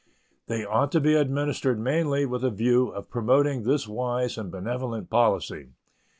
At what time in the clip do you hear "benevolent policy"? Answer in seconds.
4.51-5.73